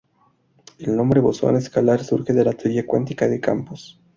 [0.79, 4.01] El nombre "bosón escalar" surge de la Teoría cuántica de campos.